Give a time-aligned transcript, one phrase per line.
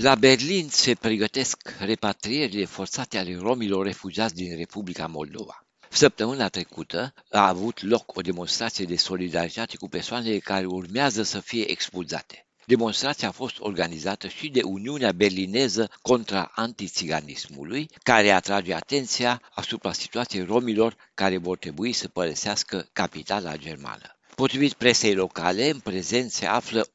[0.00, 5.66] La Berlin se pregătesc repatrierile forțate ale romilor refugiați din Republica Moldova.
[5.88, 11.70] Săptămâna trecută a avut loc o demonstrație de solidaritate cu persoanele care urmează să fie
[11.70, 12.46] expulzate.
[12.66, 20.44] Demonstrația a fost organizată și de Uniunea Berlineză contra antițiganismului, care atrage atenția asupra situației
[20.44, 24.17] romilor care vor trebui să părăsească capitala germană.
[24.38, 26.90] Potrivit presei locale, în prezent se află 18.675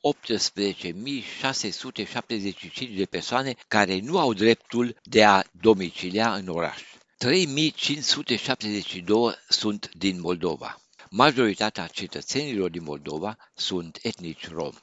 [2.96, 6.82] de persoane care nu au dreptul de a domicilia în oraș.
[7.18, 10.82] 3572 sunt din Moldova.
[11.10, 14.74] Majoritatea cetățenilor din Moldova sunt etnici rom.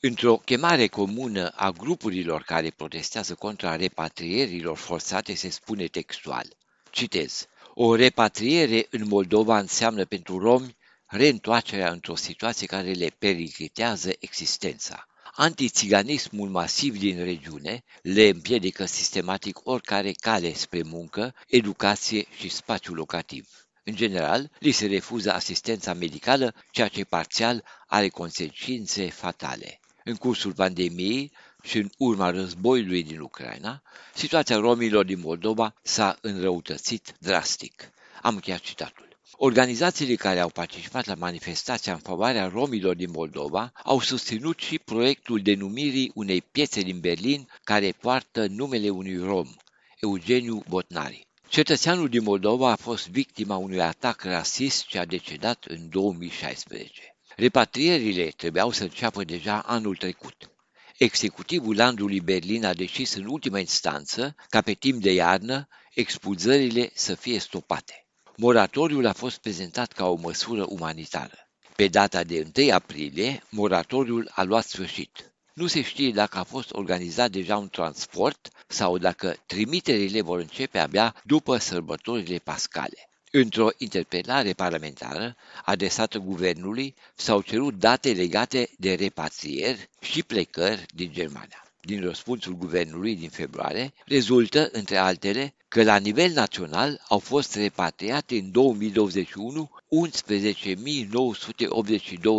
[0.00, 6.46] Într-o chemare comună a grupurilor care protestează contra repatrierilor forțate se spune textual.
[6.90, 7.46] Citez.
[7.74, 10.75] O repatriere în Moldova înseamnă pentru romi
[11.06, 15.06] reîntoarcerea într-o situație care le periclitează existența.
[15.34, 23.48] Antițiganismul masiv din regiune le împiedică sistematic oricare cale spre muncă, educație și spațiu locativ.
[23.84, 29.80] În general, li se refuză asistența medicală, ceea ce parțial are consecințe fatale.
[30.04, 31.32] În cursul pandemiei
[31.62, 33.82] și în urma războiului din Ucraina,
[34.14, 37.90] situația romilor din Moldova s-a înrăutățit drastic.
[38.22, 39.15] Am încheiat citatul.
[39.32, 45.42] Organizațiile care au participat la manifestația în favoarea romilor din Moldova au susținut și proiectul
[45.42, 49.54] denumirii unei piețe din Berlin care poartă numele unui rom,
[50.00, 51.26] Eugeniu Botnari.
[51.48, 57.16] Cetățeanul din Moldova a fost victima unui atac rasist și a decedat în 2016.
[57.36, 60.50] Repatrierile trebuiau să înceapă deja anul trecut.
[60.96, 67.14] Executivul landului Berlin a decis în ultima instanță ca pe timp de iarnă expulzările să
[67.14, 68.05] fie stopate.
[68.38, 71.48] Moratoriul a fost prezentat ca o măsură umanitară.
[71.76, 75.32] Pe data de 1 aprilie, moratoriul a luat sfârșit.
[75.54, 80.78] Nu se știe dacă a fost organizat deja un transport sau dacă trimiterile vor începe
[80.78, 83.08] abia după sărbătorile pascale.
[83.30, 91.66] Într-o interpelare parlamentară adresată guvernului s-au cerut date legate de repatrieri și plecări din Germania
[91.86, 98.36] din răspunsul guvernului din februarie rezultă, între altele, că la nivel național au fost repatriate
[98.36, 99.70] în 2021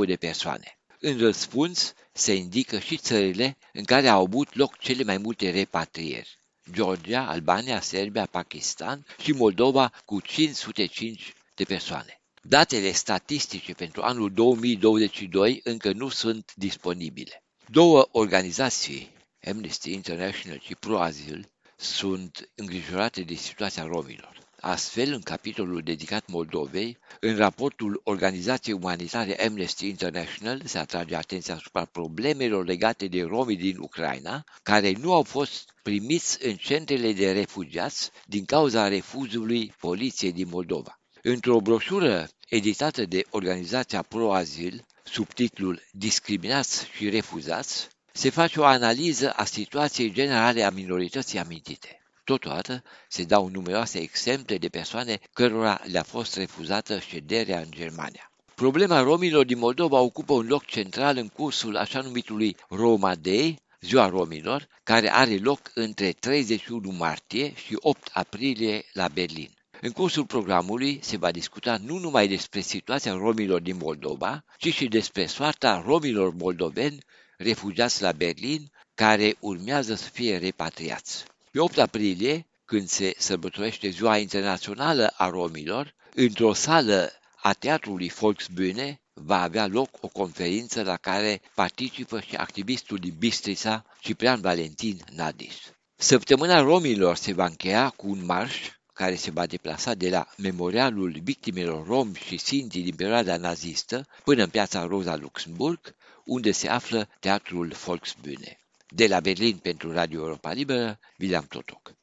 [0.03, 0.79] 11.982 de persoane.
[0.99, 6.39] În răspuns se indică și țările în care au avut loc cele mai multe repatrieri.
[6.71, 12.21] Georgia, Albania, Serbia, Pakistan și Moldova cu 505 de persoane.
[12.41, 17.43] Datele statistice pentru anul 2022 încă nu sunt disponibile.
[17.67, 19.11] Două organizații
[19.47, 24.45] Amnesty International și ProAzil sunt îngrijorate de situația romilor.
[24.59, 31.85] Astfel, în capitolul dedicat Moldovei, în raportul Organizației Umanitare Amnesty International se atrage atenția asupra
[31.85, 38.11] problemelor legate de romii din Ucraina, care nu au fost primiți în centrele de refugiați
[38.25, 40.99] din cauza refuzului poliției din Moldova.
[41.21, 49.31] Într-o broșură editată de organizația ProAzil, sub titlul Discriminați și refuzați, se face o analiză
[49.31, 52.01] a situației generale a minorității amintite.
[52.23, 58.31] Totodată se dau numeroase exemple de persoane cărora le-a fost refuzată șederea în Germania.
[58.55, 64.09] Problema romilor din Moldova ocupă un loc central în cursul așa numitului Roma Day, Ziua
[64.09, 69.49] Romilor, care are loc între 31 martie și 8 aprilie la Berlin.
[69.81, 74.87] În cursul programului se va discuta nu numai despre situația romilor din Moldova, ci și
[74.87, 76.99] despre soarta romilor moldoveni
[77.37, 81.25] refugiați la Berlin, care urmează să fie repatriați.
[81.51, 87.11] Pe 8 aprilie, când se sărbătorește Ziua Internațională a Romilor, într-o sală
[87.41, 93.85] a Teatrului Volksbühne va avea loc o conferință la care participă și activistul din Bistrița,
[93.99, 95.55] Ciprian Valentin Nadis.
[95.95, 101.19] Săptămâna romilor se va încheia cu un marș care se va deplasa de la memorialul
[101.23, 107.09] victimelor rom și sinti din perioada nazistă până în piața Rosa Luxemburg, unde se află
[107.19, 108.57] Teatrul Volksbühne.
[108.89, 111.96] De la Berlin pentru Radio Europa Liberă, William Totoc.